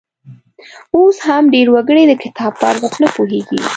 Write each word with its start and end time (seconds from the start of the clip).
اوس 0.95 1.17
هم 1.27 1.43
ډېر 1.53 1.67
وګړي 1.75 2.03
د 2.07 2.13
کتاب 2.23 2.51
په 2.59 2.65
ارزښت 2.71 2.97
نه 3.03 3.07
پوهیږي. 3.15 3.59